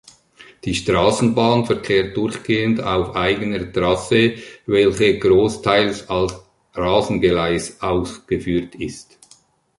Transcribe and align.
Die 0.65 0.73
Straßenbahn 0.73 1.67
verkehrt 1.67 2.17
durchgehend 2.17 2.81
auf 2.81 3.15
eigener 3.15 3.71
Trasse, 3.71 4.33
welche 4.65 5.19
großteils 5.19 6.09
als 6.09 6.41
Rasengleis 6.73 7.79
ausgeführt 7.83 8.73
ist. 8.73 9.19